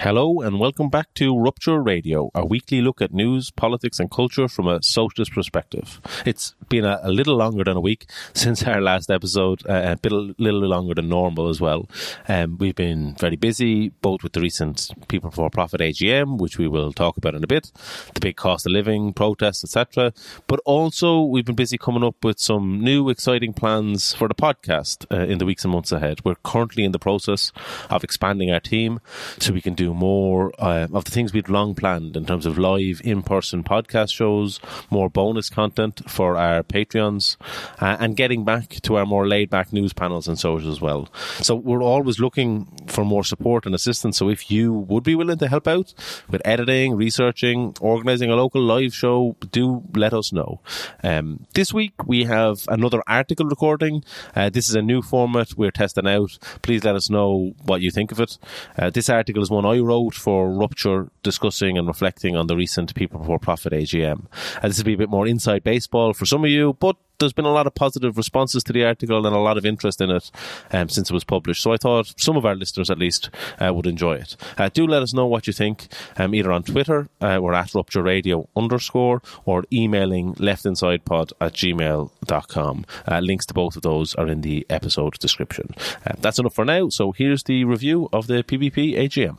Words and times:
Hello 0.00 0.42
and 0.42 0.60
welcome 0.60 0.88
back 0.90 1.12
to 1.14 1.36
Rupture 1.36 1.82
Radio, 1.82 2.30
a 2.32 2.46
weekly 2.46 2.80
look 2.80 3.02
at 3.02 3.12
news, 3.12 3.50
politics, 3.50 3.98
and 3.98 4.08
culture 4.08 4.46
from 4.46 4.68
a 4.68 4.80
socialist 4.80 5.32
perspective. 5.32 6.00
It's 6.24 6.54
been 6.68 6.84
a, 6.84 7.00
a 7.02 7.10
little 7.10 7.34
longer 7.34 7.64
than 7.64 7.76
a 7.76 7.80
week 7.80 8.08
since 8.32 8.62
our 8.62 8.80
last 8.80 9.10
episode, 9.10 9.66
uh, 9.68 9.82
a 9.86 9.96
bit 9.96 10.12
a 10.12 10.34
little 10.38 10.60
longer 10.60 10.94
than 10.94 11.08
normal 11.08 11.48
as 11.48 11.60
well. 11.60 11.88
Um, 12.28 12.58
we've 12.58 12.76
been 12.76 13.16
very 13.16 13.34
busy, 13.34 13.88
both 13.88 14.22
with 14.22 14.34
the 14.34 14.40
recent 14.40 14.88
People 15.08 15.30
Before 15.30 15.50
Profit 15.50 15.80
AGM, 15.80 16.38
which 16.38 16.58
we 16.58 16.68
will 16.68 16.92
talk 16.92 17.16
about 17.16 17.34
in 17.34 17.42
a 17.42 17.48
bit, 17.48 17.72
the 18.14 18.20
big 18.20 18.36
cost 18.36 18.66
of 18.66 18.72
living 18.72 19.12
protests, 19.12 19.64
etc. 19.64 20.12
But 20.46 20.60
also, 20.64 21.22
we've 21.22 21.44
been 21.44 21.56
busy 21.56 21.76
coming 21.76 22.04
up 22.04 22.24
with 22.24 22.38
some 22.38 22.80
new, 22.80 23.08
exciting 23.08 23.52
plans 23.52 24.12
for 24.12 24.28
the 24.28 24.34
podcast 24.36 25.06
uh, 25.10 25.26
in 25.26 25.38
the 25.38 25.46
weeks 25.46 25.64
and 25.64 25.72
months 25.72 25.90
ahead. 25.90 26.20
We're 26.24 26.36
currently 26.36 26.84
in 26.84 26.92
the 26.92 27.00
process 27.00 27.50
of 27.90 28.04
expanding 28.04 28.52
our 28.52 28.60
team 28.60 29.00
so 29.40 29.52
we 29.52 29.60
can 29.60 29.74
do 29.74 29.87
more 29.94 30.52
uh, 30.58 30.86
of 30.92 31.04
the 31.04 31.10
things 31.10 31.32
we'd 31.32 31.48
long 31.48 31.74
planned 31.74 32.16
in 32.16 32.26
terms 32.26 32.46
of 32.46 32.58
live 32.58 33.00
in 33.04 33.22
person 33.22 33.62
podcast 33.62 34.12
shows, 34.12 34.60
more 34.90 35.08
bonus 35.08 35.50
content 35.50 36.02
for 36.08 36.36
our 36.36 36.62
Patreons, 36.62 37.36
uh, 37.80 37.96
and 38.00 38.16
getting 38.16 38.44
back 38.44 38.68
to 38.82 38.96
our 38.96 39.06
more 39.06 39.26
laid 39.26 39.50
back 39.50 39.72
news 39.72 39.92
panels 39.92 40.28
and 40.28 40.38
shows 40.38 40.66
as 40.66 40.80
well. 40.80 41.08
So 41.40 41.54
we're 41.54 41.82
always 41.82 42.18
looking 42.18 42.66
for 42.86 43.04
more 43.04 43.24
support 43.24 43.66
and 43.66 43.74
assistance. 43.74 44.16
So 44.16 44.28
if 44.28 44.50
you 44.50 44.72
would 44.72 45.04
be 45.04 45.14
willing 45.14 45.38
to 45.38 45.48
help 45.48 45.68
out 45.68 45.94
with 46.30 46.42
editing, 46.44 46.96
researching, 46.96 47.76
organizing 47.80 48.30
a 48.30 48.36
local 48.36 48.62
live 48.62 48.94
show, 48.94 49.36
do 49.50 49.82
let 49.94 50.12
us 50.12 50.32
know. 50.32 50.60
Um, 51.02 51.46
this 51.54 51.72
week 51.72 51.94
we 52.06 52.24
have 52.24 52.64
another 52.68 53.02
article 53.06 53.46
recording. 53.46 54.04
Uh, 54.34 54.50
this 54.50 54.68
is 54.68 54.74
a 54.74 54.82
new 54.82 55.02
format 55.02 55.54
we're 55.56 55.70
testing 55.70 56.06
out. 56.06 56.38
Please 56.62 56.84
let 56.84 56.96
us 56.96 57.10
know 57.10 57.54
what 57.64 57.80
you 57.80 57.90
think 57.90 58.12
of 58.12 58.20
it. 58.20 58.38
Uh, 58.76 58.90
this 58.90 59.08
article 59.08 59.42
is 59.42 59.50
one 59.50 59.64
I 59.68 59.78
wrote 59.78 60.14
for 60.14 60.50
Rupture 60.50 61.10
discussing 61.22 61.76
and 61.76 61.86
reflecting 61.86 62.36
on 62.36 62.46
the 62.46 62.56
recent 62.56 62.94
People 62.94 63.22
for 63.24 63.38
Profit 63.38 63.72
AGM. 63.72 64.26
And 64.62 64.70
this 64.70 64.78
will 64.78 64.84
be 64.84 64.94
a 64.94 64.98
bit 64.98 65.10
more 65.10 65.26
inside 65.26 65.62
baseball 65.62 66.14
for 66.14 66.26
some 66.26 66.44
of 66.44 66.50
you, 66.50 66.74
but 66.80 66.96
there's 67.18 67.32
been 67.32 67.44
a 67.44 67.52
lot 67.52 67.66
of 67.66 67.74
positive 67.74 68.16
responses 68.16 68.62
to 68.64 68.72
the 68.72 68.84
article 68.84 69.26
and 69.26 69.34
a 69.34 69.40
lot 69.40 69.58
of 69.58 69.66
interest 69.66 70.00
in 70.00 70.10
it 70.10 70.30
um, 70.72 70.88
since 70.88 71.10
it 71.10 71.14
was 71.14 71.24
published. 71.24 71.62
So 71.62 71.72
I 71.72 71.76
thought 71.76 72.14
some 72.16 72.36
of 72.36 72.46
our 72.46 72.54
listeners, 72.54 72.90
at 72.90 72.98
least, 72.98 73.30
uh, 73.58 73.72
would 73.74 73.86
enjoy 73.86 74.14
it. 74.14 74.36
Uh, 74.56 74.68
do 74.72 74.86
let 74.86 75.02
us 75.02 75.12
know 75.12 75.26
what 75.26 75.46
you 75.46 75.52
think, 75.52 75.88
um, 76.16 76.34
either 76.34 76.52
on 76.52 76.62
Twitter, 76.62 77.08
uh, 77.20 77.38
we're 77.40 77.54
at 77.54 77.74
Rupture 77.74 78.02
Radio 78.02 78.48
underscore, 78.56 79.22
or 79.44 79.64
emailing 79.72 80.34
leftinsidepod 80.34 81.32
at 81.40 81.54
gmail.com. 81.54 82.86
Uh, 83.06 83.18
links 83.20 83.46
to 83.46 83.54
both 83.54 83.76
of 83.76 83.82
those 83.82 84.14
are 84.14 84.28
in 84.28 84.42
the 84.42 84.66
episode 84.70 85.14
description. 85.14 85.74
Uh, 86.06 86.12
that's 86.18 86.38
enough 86.38 86.54
for 86.54 86.64
now. 86.64 86.88
So 86.88 87.12
here's 87.12 87.42
the 87.42 87.64
review 87.64 88.08
of 88.12 88.26
the 88.26 88.44
PBP 88.44 88.96
AGM. 88.96 89.38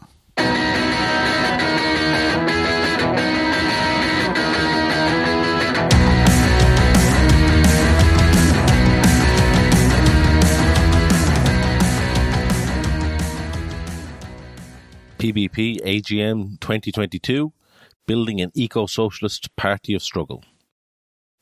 PBP 15.19 15.81
AGM 15.81 16.61
2022 16.61 17.51
Building 18.07 18.39
an 18.39 18.53
Eco 18.53 18.85
Socialist 18.85 19.53
Party 19.57 19.93
of 19.93 20.01
Struggle. 20.01 20.45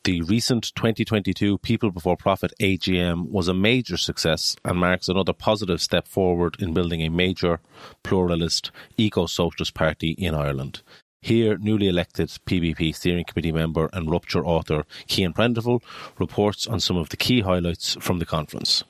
The 0.04 0.24
recent 0.24 0.72
2022 0.76 1.60
People 1.60 1.92
Before 1.92 2.18
Profit 2.18 2.54
AGM 2.60 3.30
was 3.30 3.48
a 3.48 3.54
major 3.54 3.96
success 3.96 4.56
and 4.66 4.80
marks 4.80 5.10
another 5.10 5.32
positive 5.32 5.80
step 5.80 6.08
forward 6.08 6.56
in 6.58 6.74
building 6.74 7.04
a 7.04 7.10
major, 7.10 7.60
pluralist, 8.02 8.72
eco 8.98 9.28
socialist 9.28 9.76
party 9.76 10.16
in 10.18 10.34
Ireland. 10.34 10.82
Here, 11.22 11.56
newly 11.60 11.88
elected 11.88 12.30
PBP 12.30 12.96
Steering 12.96 13.26
Committee 13.26 13.52
member 13.52 13.92
and 13.94 14.10
Rupture 14.10 14.44
author 14.44 14.86
Cian 15.06 15.34
Prendeville 15.34 15.84
reports 16.18 16.66
on 16.66 16.80
some 16.80 16.98
of 16.98 17.10
the 17.10 17.18
key 17.18 17.42
highlights 17.42 17.96
from 18.00 18.18
the 18.18 18.26
conference. 18.26 18.84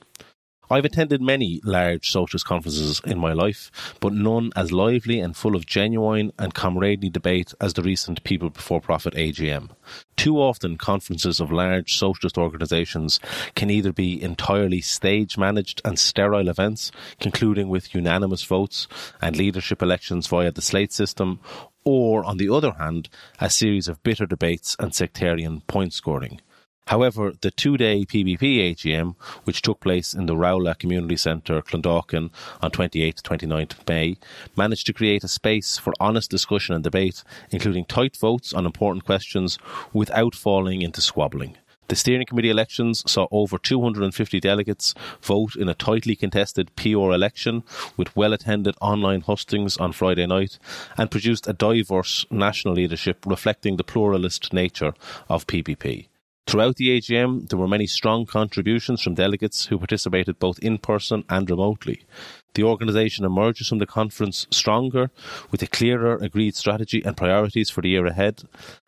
I've 0.70 0.86
attended 0.86 1.22
many 1.22 1.62
large 1.64 2.10
socialist 2.10 2.46
conferences 2.46 3.02
in 3.06 3.18
my 3.18 3.32
life, 3.32 3.72
but 4.02 4.12
none 4.12 4.52
as 4.56 4.74
lively 4.74 5.20
and 5.22 5.36
full 5.36 5.56
of 5.56 5.66
genuine 5.66 6.34
and 6.38 6.54
comradely 6.54 7.10
debate 7.10 7.54
as 7.62 7.74
the 7.74 7.84
recent 7.84 8.24
People 8.24 8.50
Before 8.50 8.82
Profit 8.82 9.14
AGM. 9.14 9.70
Too 10.18 10.38
often, 10.38 10.78
conferences 10.78 11.40
of 11.40 11.52
large 11.52 11.98
socialist 11.98 12.38
organisations 12.38 13.22
can 13.56 13.70
either 13.70 13.94
be 13.94 14.22
entirely 14.22 14.82
stage 14.82 15.38
managed 15.38 15.82
and 15.86 15.98
sterile 15.98 16.50
events, 16.50 16.92
concluding 17.22 17.70
with 17.70 17.96
unanimous 17.96 18.44
votes 18.44 18.88
and 19.22 19.38
leadership 19.38 19.82
elections 19.82 20.28
via 20.28 20.52
the 20.52 20.62
slate 20.62 20.92
system, 20.92 21.40
or, 21.86 22.26
on 22.26 22.36
the 22.36 22.50
other 22.50 22.72
hand, 22.72 23.08
a 23.40 23.50
series 23.50 23.88
of 23.88 24.04
bitter 24.04 24.26
debates 24.26 24.76
and 24.80 24.94
sectarian 24.94 25.62
point 25.62 25.94
scoring. 25.94 26.42
However, 26.88 27.34
the 27.42 27.52
two-day 27.52 28.06
PBP 28.06 28.74
AGM, 28.74 29.16
which 29.44 29.62
took 29.62 29.82
place 29.82 30.14
in 30.14 30.26
the 30.26 30.38
Rowlagh 30.38 30.80
Community 30.80 31.18
Centre, 31.18 31.62
Clondalkin, 31.62 32.30
on 32.62 32.72
28th 32.72 33.22
29th 33.24 33.88
May, 33.90 34.16
managed 34.56 34.86
to 34.86 34.94
create 34.94 35.26
a 35.26 35.28
space 35.28 35.78
for 35.78 35.92
honest 36.00 36.32
discussion 36.32 36.76
and 36.76 36.84
debate, 36.86 37.26
including 37.52 37.84
tight 37.84 38.16
votes 38.16 38.54
on 38.54 38.66
important 38.66 39.04
questions, 39.04 39.60
without 39.92 40.34
falling 40.34 40.82
into 40.82 41.02
squabbling. 41.02 41.58
The 41.90 41.98
steering 41.98 42.26
committee 42.26 42.50
elections 42.50 43.04
saw 43.06 43.28
over 43.32 43.58
250 43.58 44.40
delegates 44.40 44.94
vote 45.22 45.58
in 45.58 45.68
a 45.68 45.74
tightly 45.74 46.16
contested 46.16 46.74
PR 46.78 47.12
election 47.12 47.64
with 47.98 48.16
well 48.16 48.32
attended 48.32 48.76
online 48.80 49.22
hustings 49.22 49.76
on 49.76 49.92
Friday 49.92 50.26
night 50.26 50.58
and 50.98 51.12
produced 51.12 51.48
a 51.48 51.54
diverse 51.54 52.26
national 52.32 52.76
leadership 52.76 53.26
reflecting 53.26 53.76
the 53.76 53.84
pluralist 53.84 54.54
nature 54.54 54.94
of 55.28 55.48
PBP. 55.48 56.08
Throughout 56.48 56.78
the 56.78 56.98
AGM, 56.98 57.50
there 57.50 57.60
were 57.60 57.68
many 57.68 57.88
strong 57.88 58.26
contributions 58.26 59.02
from 59.02 59.16
delegates 59.16 59.66
who 59.66 59.78
participated 59.78 60.40
both 60.40 60.60
in 60.60 60.78
person 60.78 61.26
and 61.28 61.50
remotely. 61.50 62.06
The 62.54 62.64
organisation 62.64 63.26
emerges 63.26 63.68
from 63.68 63.80
the 63.80 63.86
conference 63.86 64.48
stronger, 64.50 65.12
with 65.52 65.62
a 65.62 65.68
clearer 65.68 66.16
agreed 66.16 66.56
strategy 66.56 67.04
and 67.04 67.18
priorities 67.18 67.70
for 67.70 67.82
the 67.82 67.90
year 67.90 68.06
ahead, 68.06 68.44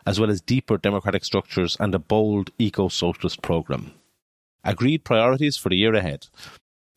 as 0.05 0.21
well 0.21 0.29
as 0.29 0.39
deeper 0.39 0.77
democratic 0.77 1.25
structures 1.25 1.75
and 1.81 1.93
a 1.93 1.99
bold 1.99 2.51
eco 2.57 2.87
socialist 2.87 3.41
programme. 3.41 3.91
Agreed 4.63 5.03
priorities 5.03 5.57
for 5.57 5.67
the 5.67 5.77
year 5.77 5.93
ahead. 5.93 6.27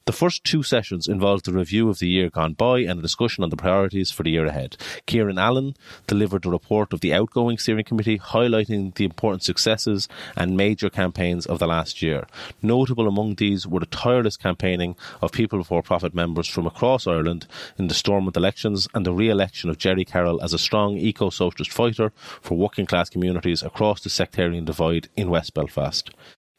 The 0.04 0.12
first 0.12 0.42
two 0.42 0.64
sessions 0.64 1.06
involved 1.06 1.44
the 1.44 1.52
review 1.52 1.88
of 1.88 2.00
the 2.00 2.08
year 2.08 2.28
gone 2.28 2.54
by 2.54 2.80
and 2.80 2.98
a 2.98 3.02
discussion 3.02 3.44
on 3.44 3.50
the 3.50 3.56
priorities 3.56 4.10
for 4.10 4.24
the 4.24 4.32
year 4.32 4.46
ahead. 4.46 4.76
Kieran 5.06 5.38
Allen 5.38 5.74
delivered 6.08 6.44
a 6.44 6.50
report 6.50 6.92
of 6.92 7.00
the 7.00 7.14
outgoing 7.14 7.56
steering 7.56 7.84
committee 7.84 8.18
highlighting 8.18 8.92
the 8.96 9.04
important 9.04 9.44
successes 9.44 10.08
and 10.36 10.56
major 10.56 10.90
campaigns 10.90 11.46
of 11.46 11.60
the 11.60 11.68
last 11.68 12.02
year. 12.02 12.26
Notable 12.62 13.06
among 13.06 13.36
these 13.36 13.64
were 13.64 13.78
the 13.78 13.86
tireless 13.86 14.36
campaigning 14.36 14.96
of 15.20 15.30
People 15.30 15.58
Before 15.58 15.84
Profit 15.84 16.14
members 16.14 16.48
from 16.48 16.66
across 16.66 17.06
Ireland 17.06 17.46
in 17.78 17.86
the 17.86 17.94
Stormont 17.94 18.36
elections 18.36 18.88
and 18.94 19.06
the 19.06 19.12
re-election 19.12 19.70
of 19.70 19.78
Gerry 19.78 20.04
Carroll 20.04 20.42
as 20.42 20.52
a 20.52 20.58
strong 20.58 20.96
eco-socialist 20.96 21.72
fighter 21.72 22.10
for 22.40 22.58
working 22.58 22.86
class 22.86 23.08
communities 23.08 23.62
across 23.62 24.00
the 24.02 24.10
sectarian 24.10 24.64
divide 24.64 25.10
in 25.14 25.30
West 25.30 25.54
Belfast. 25.54 26.10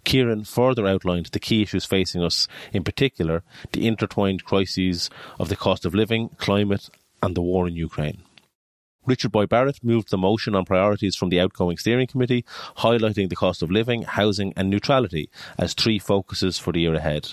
Kieran 0.04 0.44
further 0.44 0.88
outlined 0.88 1.28
the 1.28 1.40
key 1.40 1.62
issues 1.62 1.86
facing 1.86 2.24
us, 2.24 2.48
in 2.72 2.84
particular, 2.84 3.44
the 3.72 3.88
intertwined 3.88 4.44
crises 4.44 5.10
of 5.40 5.50
the 5.50 5.56
cost 5.56 5.86
of 5.86 5.96
living, 5.96 6.30
climate, 6.38 6.90
and 7.22 7.36
the 7.36 7.42
war 7.42 7.68
in 7.68 7.76
Ukraine. 7.76 8.24
Richard 9.06 9.34
Boyd 9.34 9.50
Barrett 9.50 9.84
moved 9.84 10.12
the 10.12 10.18
motion 10.18 10.56
on 10.56 10.64
priorities 10.64 11.16
from 11.16 11.30
the 11.30 11.40
outgoing 11.40 11.78
steering 11.78 12.08
committee, 12.08 12.46
highlighting 12.78 13.30
the 13.30 13.36
cost 13.36 13.62
of 13.62 13.70
living, 13.70 14.04
housing, 14.04 14.54
and 14.56 14.70
neutrality 14.70 15.30
as 15.58 15.74
three 15.74 16.00
focuses 16.00 16.58
for 16.58 16.72
the 16.72 16.80
year 16.82 16.94
ahead. 16.94 17.32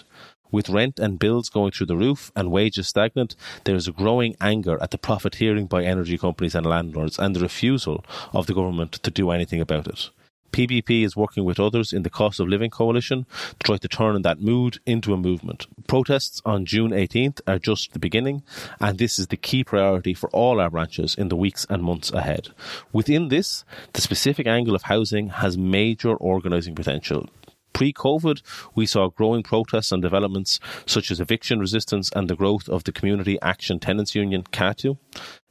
With 0.51 0.69
rent 0.69 0.99
and 0.99 1.19
bills 1.19 1.49
going 1.49 1.71
through 1.71 1.87
the 1.87 1.97
roof 1.97 2.33
and 2.35 2.51
wages 2.51 2.89
stagnant, 2.89 3.37
there 3.65 3.77
is 3.77 3.87
a 3.87 3.93
growing 3.93 4.35
anger 4.41 4.83
at 4.83 4.91
the 4.91 4.99
profiteering 4.99 5.67
by 5.67 5.85
energy 5.85 6.19
companies 6.19 6.57
and 6.57 6.67
landlords 6.67 7.21
and 7.21 7.37
the 7.37 7.41
refusal 7.41 8.05
of 8.33 8.47
the 8.47 8.55
government 8.55 8.93
to 8.95 9.11
do 9.13 9.31
anything 9.31 9.61
about 9.61 9.87
it. 9.87 10.11
PBP 10.53 11.05
is 11.05 11.17
working 11.17 11.45
with 11.45 11.61
others 11.61 11.93
in 11.93 12.03
the 12.03 12.11
Cost 12.11 12.41
of 12.41 12.49
Living 12.49 12.71
Coalition 12.71 13.27
to 13.59 13.65
try 13.65 13.77
to 13.77 13.89
turn 13.89 14.23
that 14.23 14.41
mood 14.41 14.79
into 14.87 15.13
a 15.13 15.17
movement. 15.17 15.67
Protests 15.87 16.43
on 16.45 16.65
June 16.65 16.91
18th 16.91 17.41
are 17.47 17.59
just 17.59 17.93
the 17.93 17.99
beginning, 17.99 18.43
and 18.81 18.99
this 18.99 19.19
is 19.19 19.29
the 19.29 19.37
key 19.37 19.65
priority 19.65 20.15
for 20.15 20.31
all 20.31 20.61
our 20.61 20.71
branches 20.71 21.15
in 21.15 21.29
the 21.29 21.37
weeks 21.37 21.67
and 21.71 21.83
months 21.83 22.11
ahead. 22.13 22.49
Within 22.93 23.29
this, 23.29 23.65
the 23.93 24.01
specific 24.01 24.47
angle 24.47 24.75
of 24.75 24.83
housing 24.83 25.29
has 25.29 25.57
major 25.57 26.15
organising 26.17 26.75
potential. 26.75 27.29
Pre 27.73 27.93
COVID, 27.93 28.43
we 28.75 28.85
saw 28.85 29.09
growing 29.09 29.43
protests 29.43 29.93
and 29.93 30.03
developments 30.03 30.61
such 30.87 31.11
as 31.11 31.21
eviction 31.21 31.61
resistance 31.61 32.11
and 32.15 32.29
the 32.29 32.37
growth 32.37 32.69
of 32.69 32.85
the 32.85 32.93
Community 32.93 33.39
Action 33.41 33.79
Tenants 33.79 34.15
Union, 34.15 34.43
CATU. 34.53 34.99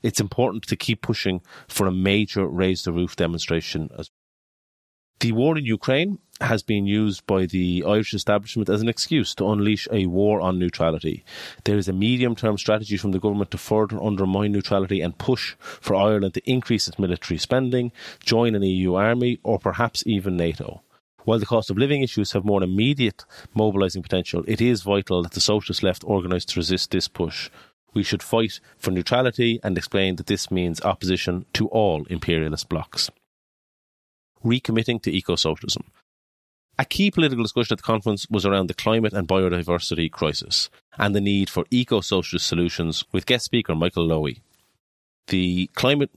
It's 0.03 0.19
important 0.19 0.67
to 0.67 0.75
keep 0.75 1.01
pushing 1.01 1.41
for 1.67 1.87
a 1.87 1.91
major 1.91 2.45
raise 2.47 2.83
the 2.83 2.91
roof 2.91 3.15
demonstration 3.15 3.89
as 3.97 4.11
the 5.19 5.31
war 5.33 5.57
in 5.57 5.65
Ukraine 5.65 6.19
has 6.41 6.63
been 6.63 6.85
used 6.85 7.27
by 7.27 7.45
the 7.45 7.83
Irish 7.85 8.13
establishment 8.13 8.69
as 8.69 8.81
an 8.81 8.87
excuse 8.87 9.35
to 9.35 9.49
unleash 9.49 9.87
a 9.91 10.05
war 10.05 10.39
on 10.39 10.57
neutrality. 10.57 11.25
There 11.65 11.77
is 11.77 11.89
a 11.89 11.93
medium 11.93 12.35
term 12.35 12.57
strategy 12.57 12.95
from 12.95 13.11
the 13.11 13.19
government 13.19 13.51
to 13.51 13.57
further 13.57 14.01
undermine 14.01 14.53
neutrality 14.53 15.01
and 15.01 15.17
push 15.17 15.55
for 15.59 15.95
Ireland 15.95 16.35
to 16.35 16.49
increase 16.49 16.87
its 16.87 16.97
military 16.97 17.37
spending, 17.37 17.91
join 18.23 18.55
an 18.55 18.63
EU 18.63 18.93
army, 18.93 19.39
or 19.43 19.59
perhaps 19.59 20.03
even 20.05 20.37
NATO. 20.37 20.81
While 21.25 21.39
the 21.39 21.45
cost 21.45 21.69
of 21.69 21.77
living 21.77 22.01
issues 22.01 22.31
have 22.31 22.45
more 22.45 22.63
immediate 22.63 23.25
mobilising 23.53 24.01
potential, 24.01 24.45
it 24.47 24.61
is 24.61 24.83
vital 24.83 25.23
that 25.23 25.33
the 25.33 25.41
socialist 25.41 25.83
left 25.83 26.05
organise 26.05 26.45
to 26.45 26.59
resist 26.59 26.91
this 26.91 27.09
push. 27.09 27.49
We 27.93 28.03
should 28.03 28.23
fight 28.23 28.61
for 28.77 28.91
neutrality 28.91 29.59
and 29.61 29.77
explain 29.77 30.15
that 30.15 30.27
this 30.27 30.49
means 30.49 30.81
opposition 30.81 31.45
to 31.53 31.67
all 31.67 32.05
imperialist 32.05 32.69
blocs. 32.69 33.09
Recommitting 34.43 35.01
to 35.03 35.11
eco 35.11 35.35
socialism. 35.35 35.83
A 36.77 36.85
key 36.85 37.11
political 37.11 37.43
discussion 37.43 37.73
at 37.73 37.79
the 37.79 37.83
conference 37.83 38.25
was 38.29 38.45
around 38.45 38.67
the 38.67 38.73
climate 38.73 39.11
and 39.11 39.27
biodiversity 39.27 40.09
crisis 40.09 40.69
and 40.97 41.13
the 41.13 41.19
need 41.19 41.49
for 41.49 41.65
eco 41.69 41.99
socialist 41.99 42.47
solutions, 42.47 43.03
with 43.11 43.25
guest 43.25 43.43
speaker 43.43 43.75
Michael 43.75 44.07
Lowy. 44.07 44.39
The 45.27 45.69
climate, 45.75 46.09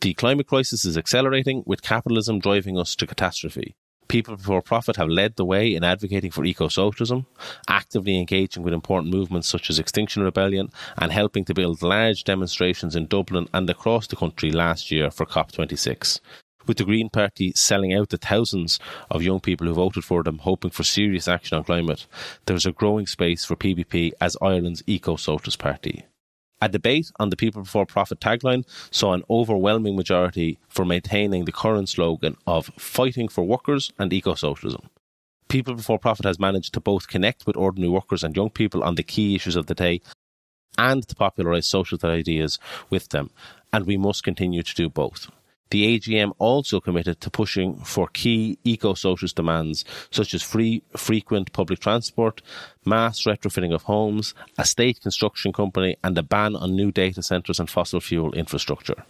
the 0.00 0.14
climate 0.14 0.46
crisis 0.46 0.86
is 0.86 0.96
accelerating, 0.96 1.62
with 1.66 1.82
capitalism 1.82 2.38
driving 2.38 2.78
us 2.78 2.96
to 2.96 3.06
catastrophe. 3.06 3.74
People 4.08 4.36
Before 4.36 4.62
Profit 4.62 4.96
have 4.96 5.08
led 5.08 5.36
the 5.36 5.44
way 5.44 5.74
in 5.74 5.84
advocating 5.84 6.30
for 6.30 6.46
eco 6.46 6.68
socialism, 6.68 7.26
actively 7.68 8.18
engaging 8.18 8.62
with 8.62 8.72
important 8.72 9.12
movements 9.14 9.46
such 9.46 9.68
as 9.68 9.78
Extinction 9.78 10.22
Rebellion, 10.22 10.70
and 10.96 11.12
helping 11.12 11.44
to 11.44 11.54
build 11.54 11.82
large 11.82 12.24
demonstrations 12.24 12.96
in 12.96 13.08
Dublin 13.08 13.46
and 13.52 13.68
across 13.68 14.06
the 14.06 14.16
country 14.16 14.50
last 14.50 14.90
year 14.90 15.10
for 15.10 15.26
COP26 15.26 16.18
with 16.66 16.78
the 16.78 16.84
Green 16.84 17.08
Party 17.08 17.52
selling 17.54 17.92
out 17.94 18.10
the 18.10 18.16
thousands 18.16 18.78
of 19.10 19.22
young 19.22 19.40
people 19.40 19.66
who 19.66 19.74
voted 19.74 20.04
for 20.04 20.22
them, 20.22 20.38
hoping 20.38 20.70
for 20.70 20.84
serious 20.84 21.28
action 21.28 21.58
on 21.58 21.64
climate, 21.64 22.06
there 22.46 22.56
is 22.56 22.66
a 22.66 22.72
growing 22.72 23.06
space 23.06 23.44
for 23.44 23.56
PBP 23.56 24.12
as 24.20 24.36
Ireland's 24.40 24.82
eco 24.86 25.16
socialist 25.16 25.58
party. 25.58 26.04
A 26.60 26.68
debate 26.68 27.10
on 27.18 27.30
the 27.30 27.36
People 27.36 27.62
Before 27.62 27.86
Profit 27.86 28.20
tagline 28.20 28.64
saw 28.92 29.14
an 29.14 29.24
overwhelming 29.28 29.96
majority 29.96 30.58
for 30.68 30.84
maintaining 30.84 31.44
the 31.44 31.50
current 31.50 31.88
slogan 31.88 32.36
of 32.46 32.66
fighting 32.78 33.26
for 33.26 33.42
workers 33.42 33.92
and 33.98 34.12
eco 34.12 34.34
socialism. 34.34 34.88
People 35.48 35.74
Before 35.74 35.98
Profit 35.98 36.24
has 36.24 36.38
managed 36.38 36.72
to 36.74 36.80
both 36.80 37.08
connect 37.08 37.46
with 37.46 37.56
ordinary 37.56 37.90
workers 37.90 38.22
and 38.22 38.36
young 38.36 38.48
people 38.48 38.84
on 38.84 38.94
the 38.94 39.02
key 39.02 39.34
issues 39.34 39.56
of 39.56 39.66
the 39.66 39.74
day 39.74 40.00
and 40.78 41.06
to 41.08 41.14
popularise 41.16 41.66
socialist 41.66 42.04
ideas 42.04 42.58
with 42.90 43.08
them, 43.08 43.30
and 43.72 43.84
we 43.84 43.96
must 43.96 44.22
continue 44.24 44.62
to 44.62 44.74
do 44.74 44.88
both. 44.88 45.30
The 45.72 45.98
AGM 45.98 46.34
also 46.38 46.80
committed 46.80 47.22
to 47.22 47.30
pushing 47.30 47.76
for 47.76 48.06
key 48.06 48.58
eco-socialist 48.62 49.36
demands 49.36 49.86
such 50.10 50.34
as 50.34 50.42
free, 50.42 50.82
frequent 50.94 51.50
public 51.54 51.80
transport, 51.80 52.42
mass 52.84 53.22
retrofitting 53.22 53.72
of 53.72 53.84
homes, 53.84 54.34
a 54.58 54.66
state 54.66 55.00
construction 55.00 55.50
company, 55.50 55.96
and 56.04 56.18
a 56.18 56.22
ban 56.22 56.56
on 56.56 56.76
new 56.76 56.92
data 56.92 57.22
centres 57.22 57.58
and 57.58 57.70
fossil 57.70 58.00
fuel 58.00 58.34
infrastructure. 58.34 59.06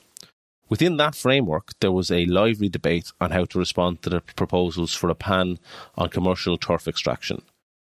Within 0.68 0.98
that 0.98 1.16
framework, 1.16 1.72
there 1.80 1.90
was 1.90 2.12
a 2.12 2.26
lively 2.26 2.68
debate 2.68 3.10
on 3.20 3.32
how 3.32 3.44
to 3.46 3.58
respond 3.58 4.02
to 4.02 4.10
the 4.10 4.20
proposals 4.20 4.94
for 4.94 5.10
a 5.10 5.16
ban 5.16 5.58
on 5.96 6.10
commercial 6.10 6.56
turf 6.56 6.86
extraction. 6.86 7.42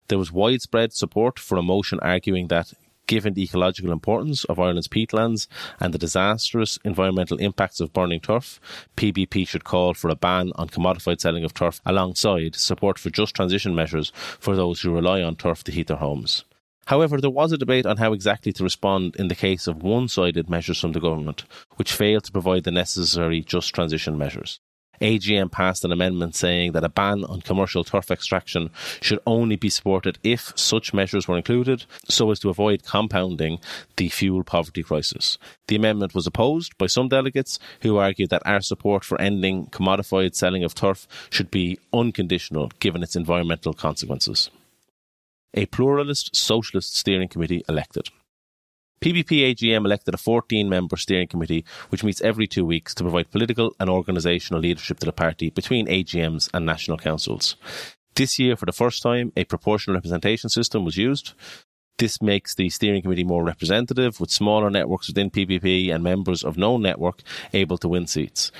There 0.07 0.17
was 0.17 0.31
widespread 0.31 0.93
support 0.93 1.39
for 1.39 1.57
a 1.57 1.61
motion 1.61 1.99
arguing 2.01 2.47
that 2.47 2.71
given 3.11 3.33
the 3.33 3.43
ecological 3.43 3.91
importance 3.91 4.45
of 4.45 4.57
Ireland's 4.57 4.87
peatlands 4.87 5.47
and 5.81 5.93
the 5.93 5.97
disastrous 5.97 6.79
environmental 6.85 7.37
impacts 7.39 7.81
of 7.81 7.91
burning 7.91 8.21
turf, 8.21 8.57
PBP 8.95 9.45
should 9.45 9.65
call 9.65 9.93
for 9.93 10.09
a 10.09 10.15
ban 10.15 10.53
on 10.55 10.69
commodified 10.69 11.19
selling 11.19 11.43
of 11.43 11.53
turf 11.53 11.81
alongside 11.85 12.55
support 12.55 12.97
for 12.97 13.09
just 13.09 13.35
transition 13.35 13.75
measures 13.75 14.13
for 14.15 14.55
those 14.55 14.79
who 14.79 14.95
rely 14.95 15.21
on 15.21 15.35
turf 15.35 15.61
to 15.65 15.73
heat 15.73 15.87
their 15.87 15.97
homes. 15.97 16.45
However, 16.85 17.19
there 17.19 17.29
was 17.29 17.51
a 17.51 17.57
debate 17.57 17.85
on 17.85 17.97
how 17.97 18.13
exactly 18.13 18.53
to 18.53 18.63
respond 18.63 19.17
in 19.17 19.27
the 19.27 19.35
case 19.35 19.67
of 19.67 19.83
one 19.83 20.07
sided 20.07 20.49
measures 20.49 20.79
from 20.79 20.93
the 20.93 21.01
government, 21.01 21.43
which 21.75 21.91
failed 21.91 22.23
to 22.23 22.31
provide 22.31 22.63
the 22.63 22.71
necessary 22.71 23.41
just 23.41 23.75
transition 23.75 24.17
measures. 24.17 24.61
AGM 25.01 25.51
passed 25.51 25.83
an 25.83 25.91
amendment 25.91 26.35
saying 26.35 26.71
that 26.73 26.83
a 26.83 26.89
ban 26.89 27.23
on 27.25 27.41
commercial 27.41 27.83
turf 27.83 28.11
extraction 28.11 28.69
should 29.01 29.19
only 29.25 29.55
be 29.55 29.69
supported 29.69 30.19
if 30.23 30.53
such 30.55 30.93
measures 30.93 31.27
were 31.27 31.37
included, 31.37 31.85
so 32.07 32.31
as 32.31 32.39
to 32.39 32.49
avoid 32.49 32.85
compounding 32.85 33.59
the 33.97 34.09
fuel 34.09 34.43
poverty 34.43 34.83
crisis. 34.83 35.37
The 35.67 35.75
amendment 35.75 36.13
was 36.13 36.27
opposed 36.27 36.77
by 36.77 36.87
some 36.87 37.09
delegates 37.09 37.59
who 37.81 37.97
argued 37.97 38.29
that 38.29 38.43
our 38.45 38.61
support 38.61 39.03
for 39.03 39.19
ending 39.19 39.67
commodified 39.67 40.35
selling 40.35 40.63
of 40.63 40.75
turf 40.75 41.07
should 41.29 41.49
be 41.49 41.79
unconditional 41.91 42.71
given 42.79 43.03
its 43.03 43.15
environmental 43.15 43.73
consequences. 43.73 44.49
A 45.53 45.65
pluralist 45.65 46.35
socialist 46.35 46.95
steering 46.95 47.27
committee 47.27 47.63
elected. 47.67 48.07
PBP 49.01 49.55
AGM 49.55 49.83
elected 49.83 50.13
a 50.13 50.17
14 50.17 50.69
member 50.69 50.95
steering 50.95 51.27
committee 51.27 51.65
which 51.89 52.03
meets 52.03 52.21
every 52.21 52.45
two 52.45 52.63
weeks 52.63 52.93
to 52.93 53.03
provide 53.03 53.31
political 53.31 53.75
and 53.79 53.89
organisational 53.89 54.61
leadership 54.61 54.99
to 54.99 55.07
the 55.07 55.11
party 55.11 55.49
between 55.49 55.87
AGMs 55.87 56.51
and 56.53 56.67
national 56.67 56.99
councils. 56.99 57.55
This 58.13 58.37
year, 58.37 58.55
for 58.55 58.67
the 58.67 58.71
first 58.71 59.01
time, 59.01 59.33
a 59.35 59.43
proportional 59.45 59.95
representation 59.95 60.51
system 60.51 60.85
was 60.85 60.97
used. 60.97 61.33
This 61.97 62.21
makes 62.21 62.53
the 62.53 62.69
steering 62.69 63.01
committee 63.01 63.23
more 63.23 63.43
representative, 63.43 64.19
with 64.19 64.29
smaller 64.29 64.69
networks 64.69 65.07
within 65.07 65.31
PBP 65.31 65.91
and 65.91 66.03
members 66.03 66.43
of 66.43 66.55
no 66.55 66.77
network 66.77 67.21
able 67.53 67.79
to 67.79 67.87
win 67.87 68.05
seats. 68.05 68.51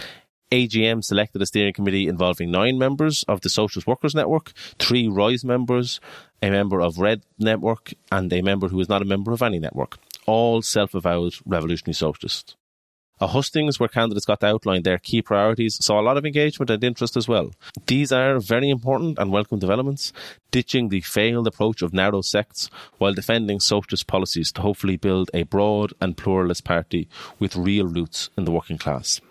AGM 0.52 1.04
selected 1.04 1.44
a 1.44 1.46
steering 1.46 1.74
committee 1.74 2.08
involving 2.08 2.50
nine 2.50 2.80
members 2.80 3.24
of 3.28 3.42
the 3.42 3.50
Socialist 3.50 3.86
Workers 3.86 4.16
Network, 4.16 4.54
three 4.80 5.08
RISE 5.08 5.46
members, 5.46 6.00
a 6.42 6.50
member 6.50 6.82
of 6.82 6.98
Red 6.98 7.22
Network, 7.38 7.94
and 8.12 8.34
a 8.34 8.42
member 8.42 8.70
who 8.70 8.80
is 8.80 8.90
not 8.90 9.04
a 9.04 9.06
member 9.06 9.34
of 9.34 9.44
any 9.44 9.60
network 9.60 10.00
all 10.32 10.62
self 10.62 10.94
avowed 10.94 11.34
revolutionary 11.46 11.94
socialists. 11.94 12.56
A 13.20 13.28
hustings 13.28 13.80
where 13.80 13.90
candidates 13.90 14.26
got 14.26 14.40
to 14.40 14.48
outline 14.48 14.82
their 14.82 14.98
key 14.98 15.22
priorities 15.22 15.78
saw 15.86 16.00
a 16.00 16.08
lot 16.08 16.18
of 16.18 16.26
engagement 16.26 16.72
and 16.72 16.84
interest 16.84 17.16
as 17.16 17.28
well. 17.28 17.52
These 17.86 18.12
are 18.12 18.40
very 18.40 18.70
important 18.70 19.20
and 19.20 19.32
welcome 19.32 19.60
developments, 19.60 20.12
ditching 20.50 20.90
the 20.90 21.02
failed 21.02 21.48
approach 21.48 21.84
of 21.84 21.94
narrow 21.94 22.22
sects 22.22 22.70
while 22.98 23.14
defending 23.14 23.60
socialist 23.60 24.08
policies 24.08 24.52
to 24.54 24.62
hopefully 24.62 24.98
build 24.98 25.30
a 25.36 25.44
broad 25.44 25.94
and 26.02 26.18
pluralist 26.18 26.64
party 26.64 27.08
with 27.38 27.56
real 27.56 27.86
roots 27.86 28.30
in 28.36 28.46
the 28.46 28.52
working 28.52 28.80
class. 28.80 29.22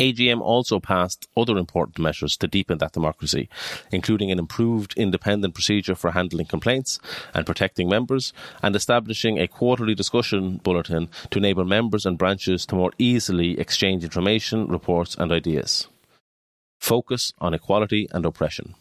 AGM 0.00 0.40
also 0.40 0.80
passed 0.80 1.28
other 1.36 1.58
important 1.58 1.98
measures 1.98 2.36
to 2.38 2.48
deepen 2.48 2.78
that 2.78 2.92
democracy, 2.92 3.50
including 3.92 4.30
an 4.30 4.38
improved 4.38 4.94
independent 4.96 5.52
procedure 5.52 5.94
for 5.94 6.12
handling 6.12 6.46
complaints 6.46 6.98
and 7.34 7.44
protecting 7.44 7.88
members, 7.88 8.32
and 8.62 8.74
establishing 8.74 9.38
a 9.38 9.46
quarterly 9.46 9.94
discussion 9.94 10.56
bulletin 10.64 11.10
to 11.30 11.38
enable 11.38 11.66
members 11.66 12.06
and 12.06 12.16
branches 12.16 12.64
to 12.64 12.74
more 12.74 12.92
easily 12.98 13.60
exchange 13.60 14.02
information, 14.02 14.66
reports, 14.68 15.14
and 15.16 15.30
ideas. 15.30 15.86
Focus 16.78 17.34
on 17.38 17.52
equality 17.52 18.08
and 18.10 18.24
oppression. 18.24 18.74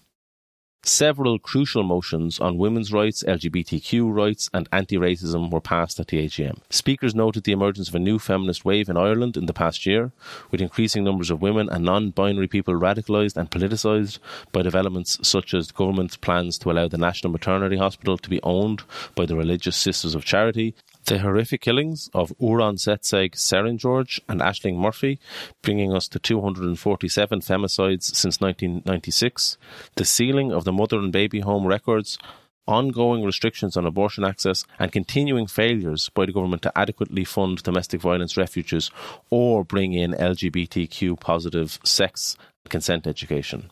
Several 0.83 1.37
crucial 1.39 1.83
motions 1.83 2.39
on 2.39 2.57
women's 2.57 2.93
rights, 2.93 3.21
LGBTQ 3.27 4.13
rights, 4.13 4.49
and 4.53 4.69
anti 4.71 4.97
racism 4.97 5.51
were 5.51 5.59
passed 5.59 5.99
at 5.99 6.07
the 6.07 6.25
AGM. 6.25 6.59
Speakers 6.69 7.13
noted 7.13 7.43
the 7.43 7.51
emergence 7.51 7.89
of 7.89 7.95
a 7.95 7.99
new 7.99 8.17
feminist 8.17 8.63
wave 8.63 8.87
in 8.87 8.95
Ireland 8.95 9.35
in 9.35 9.45
the 9.45 9.53
past 9.53 9.85
year, 9.85 10.13
with 10.51 10.61
increasing 10.61 11.03
numbers 11.03 11.29
of 11.29 11.41
women 11.41 11.67
and 11.69 11.83
non 11.83 12.11
binary 12.11 12.47
people 12.47 12.73
radicalised 12.75 13.35
and 13.35 13.51
politicised 13.51 14.19
by 14.53 14.61
developments 14.61 15.19
such 15.21 15.53
as 15.53 15.67
the 15.67 15.73
government's 15.73 16.15
plans 16.15 16.57
to 16.59 16.71
allow 16.71 16.87
the 16.87 16.97
National 16.97 17.33
Maternity 17.33 17.75
Hospital 17.75 18.17
to 18.17 18.29
be 18.29 18.41
owned 18.41 18.83
by 19.15 19.25
the 19.25 19.35
Religious 19.35 19.75
Sisters 19.75 20.15
of 20.15 20.23
Charity 20.23 20.75
the 21.09 21.17
horrific 21.17 21.61
killings 21.61 22.07
of 22.13 22.31
Urantsetseg 22.39 23.31
Tserendorj 23.31 24.19
and 24.29 24.41
Ashling 24.41 24.75
Murphy, 24.75 25.19
bringing 25.63 25.91
us 25.91 26.07
to 26.07 26.19
247 26.19 27.39
femicides 27.41 28.03
since 28.03 28.39
1996, 28.39 29.57
the 29.95 30.05
sealing 30.05 30.51
of 30.53 30.65
the 30.65 30.71
mother 30.71 30.99
and 30.99 31.11
baby 31.11 31.39
home 31.39 31.65
records, 31.65 32.19
ongoing 32.67 33.23
restrictions 33.23 33.75
on 33.75 33.87
abortion 33.87 34.23
access, 34.23 34.65
and 34.77 34.91
continuing 34.91 35.47
failures 35.47 36.09
by 36.13 36.27
the 36.27 36.31
government 36.31 36.61
to 36.61 36.77
adequately 36.77 37.25
fund 37.25 37.63
domestic 37.63 37.99
violence 37.99 38.37
refuges 38.37 38.91
or 39.31 39.63
bring 39.63 39.93
in 39.93 40.11
LGBTQ 40.11 41.19
positive 41.19 41.79
sex 41.83 42.37
consent 42.69 43.07
education. 43.07 43.71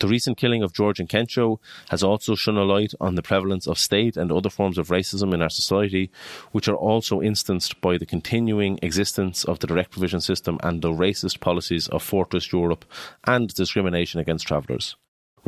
The 0.00 0.06
recent 0.08 0.36
killing 0.38 0.62
of 0.62 0.72
George 0.72 0.98
Nkencho 0.98 1.58
has 1.88 2.04
also 2.04 2.36
shone 2.36 2.56
a 2.56 2.62
light 2.62 2.92
on 3.00 3.16
the 3.16 3.22
prevalence 3.22 3.66
of 3.66 3.78
state 3.78 4.16
and 4.16 4.30
other 4.30 4.48
forms 4.48 4.78
of 4.78 4.88
racism 4.88 5.34
in 5.34 5.42
our 5.42 5.50
society, 5.50 6.10
which 6.52 6.68
are 6.68 6.76
also 6.76 7.20
instanced 7.20 7.80
by 7.80 7.98
the 7.98 8.06
continuing 8.06 8.78
existence 8.80 9.44
of 9.44 9.58
the 9.58 9.66
direct 9.66 9.90
provision 9.90 10.20
system 10.20 10.58
and 10.62 10.82
the 10.82 10.92
racist 10.92 11.40
policies 11.40 11.88
of 11.88 12.02
Fortress 12.02 12.52
Europe 12.52 12.84
and 13.24 13.52
discrimination 13.52 14.20
against 14.20 14.46
travellers. 14.46 14.94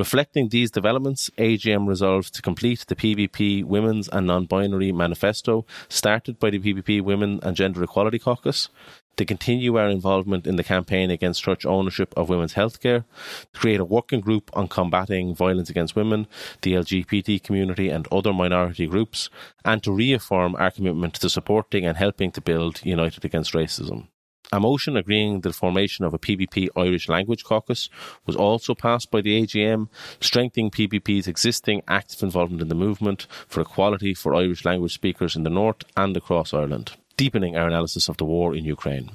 Reflecting 0.01 0.49
these 0.49 0.71
developments, 0.71 1.29
AGM 1.37 1.87
resolved 1.87 2.33
to 2.35 2.41
complete 2.41 2.87
the 2.87 2.97
PBP 2.97 3.63
Women's 3.65 4.09
and 4.09 4.27
Non 4.27 4.47
Binary 4.47 4.93
Manifesto, 4.93 5.67
started 5.91 6.39
by 6.39 6.49
the 6.49 6.59
PBP 6.59 7.03
Women 7.03 7.39
and 7.43 7.55
Gender 7.55 7.85
Equality 7.85 8.19
Caucus. 8.19 8.71
to 9.17 9.27
continue 9.27 9.77
our 9.77 9.91
involvement 9.91 10.47
in 10.47 10.57
the 10.57 10.65
campaign 10.65 11.11
against 11.11 11.43
church 11.43 11.67
ownership 11.67 12.15
of 12.17 12.31
women's 12.31 12.55
healthcare, 12.55 13.05
to 13.53 13.61
create 13.61 13.79
a 13.79 13.85
working 13.85 14.21
group 14.21 14.51
on 14.55 14.69
combating 14.69 15.35
violence 15.35 15.69
against 15.69 15.95
women, 15.95 16.27
the 16.63 16.73
LGBT 16.73 17.43
community, 17.43 17.91
and 17.91 18.09
other 18.11 18.33
minority 18.33 18.87
groups, 18.87 19.29
and 19.67 19.83
to 19.83 19.93
reaffirm 19.93 20.57
our 20.57 20.71
commitment 20.71 21.13
to 21.13 21.29
supporting 21.29 21.85
and 21.85 21.99
helping 21.99 22.31
to 22.33 22.41
build 22.41 22.81
United 22.87 23.23
Against 23.23 23.53
Racism. 23.53 24.07
A 24.53 24.59
motion 24.59 24.97
agreeing 24.97 25.43
the 25.43 25.53
formation 25.53 26.05
of 26.05 26.13
a 26.13 26.19
PBP 26.19 26.71
Irish 26.75 27.09
Language 27.09 27.45
Caucus 27.45 27.89
was 28.27 28.35
also 28.35 28.75
passed 28.75 29.09
by 29.09 29.21
the 29.21 29.41
AGM, 29.41 29.89
strengthening 30.21 30.73
PBP's 30.73 31.29
existing 31.29 31.83
active 31.87 32.21
involvement 32.25 32.61
in 32.61 32.67
the 32.67 32.75
movement 32.75 33.29
for 33.47 33.61
equality 33.61 34.13
for 34.13 34.35
Irish 34.35 34.65
language 34.65 34.93
speakers 34.93 35.37
in 35.37 35.45
the 35.45 35.51
North 35.51 35.85
and 35.97 36.17
across 36.17 36.53
Ireland, 36.53 36.97
deepening 37.17 37.57
our 37.57 37.69
analysis 37.69 38.09
of 38.09 38.17
the 38.17 38.25
war 38.25 38.53
in 38.53 38.65
Ukraine. 38.65 39.13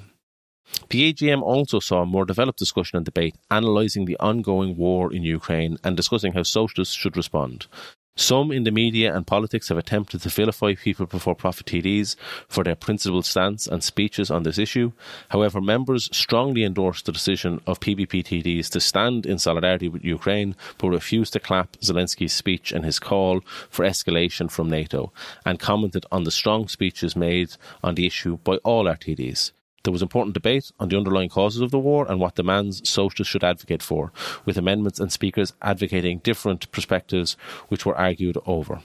The 0.89 1.11
AGM 1.11 1.41
also 1.41 1.79
saw 1.79 2.03
a 2.03 2.05
more 2.05 2.23
developed 2.23 2.59
discussion 2.59 2.95
and 2.95 3.05
debate 3.05 3.35
analysing 3.51 4.05
the 4.05 4.17
ongoing 4.21 4.77
war 4.77 5.11
in 5.11 5.23
Ukraine 5.23 5.77
and 5.83 5.97
discussing 5.97 6.31
how 6.31 6.43
socialists 6.43 6.95
should 6.95 7.17
respond, 7.17 7.67
some 8.17 8.49
in 8.49 8.63
the 8.63 8.71
media 8.71 9.13
and 9.13 9.27
politics 9.27 9.67
have 9.67 9.77
attempted 9.77 10.21
to 10.21 10.29
vilify 10.29 10.73
people 10.73 11.05
before 11.05 11.35
profit 11.35 11.65
TDs 11.65 12.15
for 12.47 12.63
their 12.63 12.75
principled 12.75 13.25
stance 13.25 13.67
and 13.67 13.83
speeches 13.83 14.31
on 14.31 14.43
this 14.43 14.57
issue. 14.57 14.93
However, 15.29 15.59
members 15.59 16.09
strongly 16.15 16.63
endorsed 16.63 17.05
the 17.05 17.11
decision 17.11 17.59
of 17.67 17.81
PBP 17.81 18.23
TDs 18.23 18.69
to 18.69 18.79
stand 18.79 19.25
in 19.25 19.37
solidarity 19.37 19.89
with 19.89 20.05
Ukraine 20.05 20.55
but 20.77 20.89
refused 20.89 21.33
to 21.33 21.41
clap 21.41 21.73
Zelensky's 21.81 22.31
speech 22.31 22.71
and 22.71 22.85
his 22.85 22.99
call 22.99 23.41
for 23.69 23.83
escalation 23.83 24.49
from 24.49 24.69
NATO 24.69 25.11
and 25.45 25.59
commented 25.59 26.05
on 26.09 26.23
the 26.23 26.31
strong 26.31 26.69
speeches 26.69 27.17
made 27.17 27.57
on 27.83 27.95
the 27.95 28.07
issue 28.07 28.37
by 28.37 28.55
all 28.57 28.87
our 28.87 28.95
TDs. 28.95 29.51
There 29.85 29.91
was 29.91 30.01
important 30.01 30.33
debate 30.33 30.71
on 30.79 30.89
the 30.89 30.97
underlying 30.97 31.29
causes 31.29 31.61
of 31.61 31.69
the 31.69 31.77
war 31.77 32.07
and 32.09 32.19
what 32.19 32.33
demands 32.33 32.89
socialists 32.89 33.31
should 33.31 33.43
advocate 33.43 33.83
for, 33.83 34.11
with 34.43 34.57
amendments 34.57 34.99
and 34.99 35.11
speakers 35.11 35.53
advocating 35.61 36.17
different 36.23 36.71
perspectives 36.71 37.37
which 37.67 37.85
were 37.85 37.95
argued 37.95 38.39
over. 38.47 38.81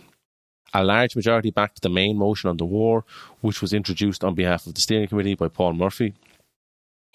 A 0.75 0.85
large 0.85 1.17
majority 1.17 1.51
backed 1.51 1.81
the 1.81 1.89
main 1.89 2.19
motion 2.19 2.51
on 2.51 2.59
the 2.59 2.67
war, 2.67 3.07
which 3.41 3.63
was 3.63 3.73
introduced 3.73 4.23
on 4.23 4.35
behalf 4.35 4.67
of 4.67 4.75
the 4.75 4.81
steering 4.83 5.09
committee 5.09 5.35
by 5.35 5.49
Paul 5.49 5.73
Murphy. 5.73 6.13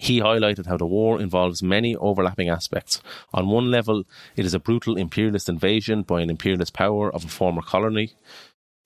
He 0.00 0.20
highlighted 0.20 0.66
how 0.66 0.76
the 0.76 0.84
war 0.84 1.20
involves 1.20 1.62
many 1.62 1.94
overlapping 1.94 2.48
aspects. 2.48 3.00
On 3.32 3.46
one 3.46 3.70
level, 3.70 4.02
it 4.34 4.44
is 4.44 4.52
a 4.52 4.58
brutal 4.58 4.96
imperialist 4.96 5.48
invasion 5.48 6.02
by 6.02 6.22
an 6.22 6.30
imperialist 6.30 6.74
power 6.74 7.08
of 7.14 7.24
a 7.24 7.28
former 7.28 7.62
colony 7.62 8.14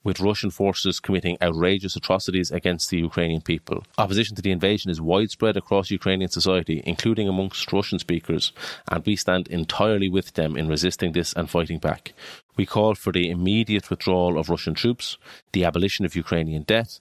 with 0.02 0.21
Russian 0.21 0.50
forces 0.50 1.00
committing 1.00 1.37
outrageous 1.42 1.97
atrocities 1.97 2.50
against 2.50 2.90
the 2.90 2.99
Ukrainian 2.99 3.40
people. 3.40 3.85
Opposition 3.99 4.37
to 4.37 4.42
the 4.42 4.50
invasion 4.50 4.90
is 4.90 5.00
widespread 5.00 5.57
across 5.57 5.90
Ukrainian 5.90 6.30
society, 6.30 6.83
including 6.85 7.28
amongst 7.28 7.73
Russian 7.73 7.99
speakers, 7.99 8.52
and 8.90 9.04
we 9.04 9.16
stand 9.16 9.49
entirely 9.49 10.09
with 10.09 10.35
them 10.35 10.57
in 10.57 10.69
resisting 10.69 11.12
this 11.12 11.33
and 11.35 11.50
fighting 11.50 11.78
back. 11.78 12.12
We 12.57 12.66
call 12.66 12.95
for 12.95 13.12
the 13.12 13.30
immediate 13.30 13.90
withdrawal 13.90 14.38
of 14.38 14.50
Russian 14.50 14.75
troops, 14.75 15.19
the 15.52 15.64
abolition 15.64 16.04
of 16.04 16.16
Ukrainian 16.16 16.62
debt, 16.62 17.00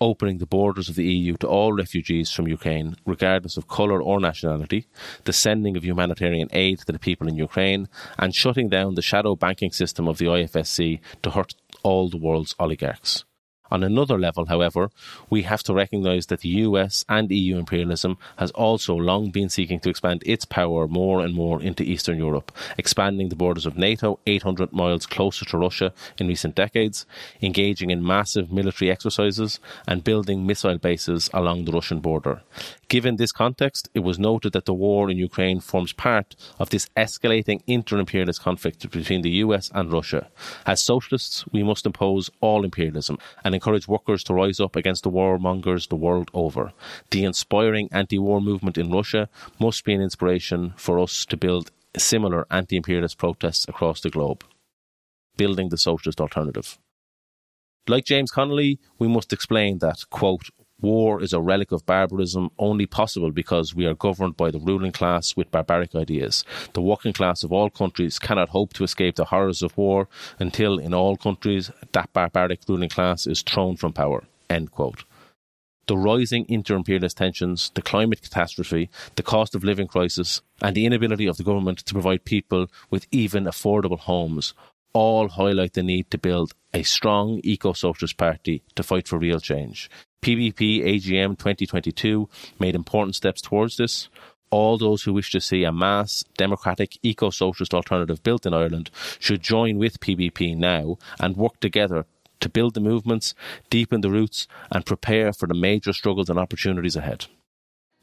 opening 0.00 0.38
the 0.38 0.46
borders 0.46 0.88
of 0.88 0.94
the 0.94 1.06
EU 1.06 1.36
to 1.38 1.46
all 1.46 1.72
refugees 1.72 2.30
from 2.30 2.48
Ukraine, 2.48 2.96
regardless 3.06 3.56
of 3.56 3.68
colour 3.68 4.02
or 4.02 4.20
nationality, 4.20 4.86
the 5.24 5.32
sending 5.32 5.76
of 5.76 5.84
humanitarian 5.84 6.48
aid 6.52 6.80
to 6.80 6.92
the 6.92 6.98
people 6.98 7.28
in 7.28 7.36
Ukraine, 7.36 7.88
and 8.18 8.34
shutting 8.34 8.68
down 8.68 8.94
the 8.94 9.02
shadow 9.02 9.34
banking 9.34 9.72
system 9.72 10.06
of 10.06 10.18
the 10.18 10.26
IFSC 10.26 11.00
to 11.22 11.30
hurt 11.30 11.54
all 11.86 12.08
the 12.08 12.16
world's 12.16 12.54
oligarchs. 12.58 13.25
On 13.70 13.82
another 13.82 14.18
level, 14.18 14.46
however, 14.46 14.90
we 15.28 15.42
have 15.42 15.62
to 15.64 15.74
recognise 15.74 16.26
that 16.26 16.40
the 16.40 16.48
US 16.66 17.04
and 17.08 17.30
EU 17.30 17.58
imperialism 17.58 18.18
has 18.36 18.50
also 18.52 18.94
long 18.94 19.30
been 19.30 19.48
seeking 19.48 19.80
to 19.80 19.90
expand 19.90 20.22
its 20.24 20.44
power 20.44 20.86
more 20.86 21.20
and 21.20 21.34
more 21.34 21.60
into 21.62 21.82
Eastern 21.82 22.18
Europe, 22.18 22.52
expanding 22.78 23.28
the 23.28 23.36
borders 23.36 23.66
of 23.66 23.76
NATO 23.76 24.18
800 24.26 24.72
miles 24.72 25.06
closer 25.06 25.44
to 25.46 25.58
Russia 25.58 25.92
in 26.18 26.28
recent 26.28 26.54
decades, 26.54 27.06
engaging 27.42 27.90
in 27.90 28.06
massive 28.06 28.52
military 28.52 28.90
exercises, 28.90 29.58
and 29.86 30.04
building 30.04 30.46
missile 30.46 30.78
bases 30.78 31.28
along 31.32 31.64
the 31.64 31.72
Russian 31.72 32.00
border. 32.00 32.42
Given 32.88 33.16
this 33.16 33.32
context, 33.32 33.88
it 33.94 34.00
was 34.00 34.18
noted 34.18 34.52
that 34.52 34.64
the 34.64 34.74
war 34.74 35.10
in 35.10 35.18
Ukraine 35.18 35.60
forms 35.60 35.92
part 35.92 36.36
of 36.60 36.70
this 36.70 36.88
escalating 36.96 37.62
inter 37.66 37.98
imperialist 37.98 38.42
conflict 38.42 38.88
between 38.90 39.22
the 39.22 39.30
US 39.44 39.70
and 39.74 39.92
Russia. 39.92 40.28
As 40.64 40.82
socialists, 40.84 41.44
we 41.50 41.64
must 41.64 41.86
oppose 41.86 42.30
all 42.40 42.64
imperialism 42.64 43.18
and 43.44 43.55
encourage 43.56 43.88
workers 43.88 44.22
to 44.24 44.34
rise 44.34 44.60
up 44.60 44.76
against 44.76 45.02
the 45.02 45.10
warmongers 45.10 45.88
the 45.88 45.96
world 45.96 46.30
over. 46.32 46.72
The 47.10 47.24
inspiring 47.24 47.88
anti 47.90 48.18
war 48.18 48.40
movement 48.40 48.78
in 48.78 48.92
Russia 48.92 49.28
must 49.58 49.84
be 49.84 49.94
an 49.94 50.00
inspiration 50.00 50.74
for 50.76 51.00
us 51.00 51.24
to 51.26 51.36
build 51.36 51.72
similar 51.96 52.46
anti 52.50 52.76
imperialist 52.76 53.18
protests 53.18 53.66
across 53.68 54.00
the 54.00 54.10
globe. 54.10 54.44
Building 55.36 55.68
the 55.70 55.78
socialist 55.78 56.20
alternative. 56.20 56.78
Like 57.88 58.04
James 58.04 58.30
Connolly, 58.30 58.78
we 58.98 59.06
must 59.06 59.32
explain 59.32 59.78
that, 59.78 60.04
quote, 60.10 60.50
War 60.80 61.22
is 61.22 61.32
a 61.32 61.40
relic 61.40 61.72
of 61.72 61.86
barbarism 61.86 62.50
only 62.58 62.84
possible 62.84 63.30
because 63.30 63.74
we 63.74 63.86
are 63.86 63.94
governed 63.94 64.36
by 64.36 64.50
the 64.50 64.58
ruling 64.58 64.92
class 64.92 65.34
with 65.34 65.50
barbaric 65.50 65.94
ideas. 65.94 66.44
The 66.74 66.82
working 66.82 67.14
class 67.14 67.42
of 67.42 67.50
all 67.50 67.70
countries 67.70 68.18
cannot 68.18 68.50
hope 68.50 68.74
to 68.74 68.84
escape 68.84 69.16
the 69.16 69.24
horrors 69.24 69.62
of 69.62 69.76
war 69.78 70.06
until, 70.38 70.78
in 70.78 70.92
all 70.92 71.16
countries, 71.16 71.70
that 71.92 72.12
barbaric 72.12 72.60
ruling 72.68 72.90
class 72.90 73.26
is 73.26 73.40
thrown 73.40 73.76
from 73.76 73.94
power. 73.94 74.24
End 74.50 74.70
quote. 74.70 75.04
The 75.86 75.96
rising 75.96 76.44
inter 76.48 76.76
imperialist 76.76 77.16
tensions, 77.16 77.70
the 77.74 77.80
climate 77.80 78.20
catastrophe, 78.20 78.90
the 79.14 79.22
cost 79.22 79.54
of 79.54 79.64
living 79.64 79.86
crisis, 79.86 80.42
and 80.60 80.76
the 80.76 80.84
inability 80.84 81.26
of 81.26 81.38
the 81.38 81.44
government 81.44 81.78
to 81.78 81.94
provide 81.94 82.24
people 82.24 82.66
with 82.90 83.06
even 83.10 83.44
affordable 83.44 84.00
homes 84.00 84.52
all 84.92 85.28
highlight 85.28 85.74
the 85.74 85.82
need 85.82 86.10
to 86.10 86.16
build 86.16 86.54
a 86.72 86.82
strong 86.82 87.38
eco 87.44 87.74
socialist 87.74 88.16
party 88.16 88.62
to 88.74 88.82
fight 88.82 89.06
for 89.06 89.18
real 89.18 89.38
change. 89.38 89.90
PBP 90.22 90.84
AGM 90.84 91.38
2022 91.38 92.28
made 92.58 92.74
important 92.74 93.14
steps 93.14 93.40
towards 93.40 93.76
this. 93.76 94.08
All 94.50 94.78
those 94.78 95.02
who 95.02 95.12
wish 95.12 95.30
to 95.32 95.40
see 95.40 95.64
a 95.64 95.72
mass, 95.72 96.24
democratic, 96.36 96.98
eco 97.02 97.30
socialist 97.30 97.74
alternative 97.74 98.22
built 98.22 98.46
in 98.46 98.54
Ireland 98.54 98.90
should 99.18 99.42
join 99.42 99.78
with 99.78 100.00
PBP 100.00 100.56
now 100.56 100.98
and 101.18 101.36
work 101.36 101.58
together 101.60 102.06
to 102.40 102.48
build 102.48 102.74
the 102.74 102.80
movements, 102.80 103.34
deepen 103.70 104.02
the 104.02 104.10
roots, 104.10 104.46
and 104.70 104.86
prepare 104.86 105.32
for 105.32 105.46
the 105.46 105.54
major 105.54 105.92
struggles 105.92 106.30
and 106.30 106.38
opportunities 106.38 106.96
ahead. 106.96 107.26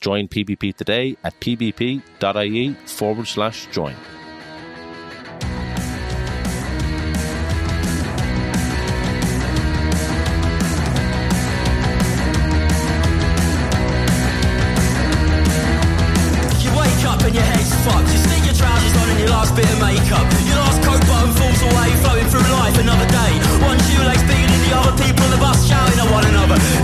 Join 0.01 0.27
PBP 0.27 0.75
today 0.75 1.15
at 1.24 1.39
pbp.ie 1.39 2.74
forward 2.86 3.27
slash 3.27 3.67
join. 3.72 3.96
bit 19.55 19.69
of 19.69 19.79
makeup. 19.79 20.25
Your 20.50 20.57
last 20.57 20.81
coat 20.81 21.01
button 21.05 21.31
falls 21.38 21.62
away, 21.62 21.89
flowing 22.01 22.25
through 22.25 22.48
life 22.57 22.77
another 22.79 23.05
day. 23.05 23.33
One 23.62 23.77
shoelace 23.86 24.24
beating 24.25 24.62
the 24.65 24.74
other 24.74 24.93
people 25.03 25.25
on 25.25 25.31
the 25.31 25.38
bus 25.38 25.67
shouting 25.67 26.00
at 26.00 26.10
one 26.10 26.25
another. 26.25 26.82